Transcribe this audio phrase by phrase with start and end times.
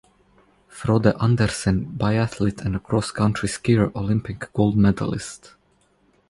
[0.67, 5.53] Frode Andresen, biathlete and a cross-country skier, Olympic gold medalist.